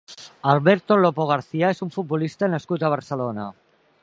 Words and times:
Alberto 0.53 0.97
Lopo 1.03 1.27
García 1.33 1.71
és 1.75 1.85
un 1.87 1.93
futbolista 1.99 2.53
nascut 2.57 2.87
a 2.89 2.93
Barcelona. 2.97 3.51